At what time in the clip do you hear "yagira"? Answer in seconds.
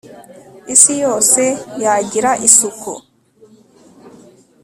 1.83-2.31